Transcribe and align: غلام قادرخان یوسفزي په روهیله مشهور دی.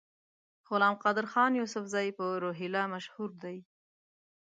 غلام 0.69 0.95
قادرخان 1.03 1.51
یوسفزي 1.59 2.07
په 2.17 2.25
روهیله 2.43 2.81
مشهور 2.93 3.29
دی. 3.43 3.57